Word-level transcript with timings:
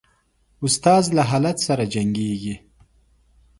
استاد 0.65 1.03
له 1.15 1.23
جهالت 1.27 1.57
سره 1.67 1.83
جنګیږي. 1.93 2.55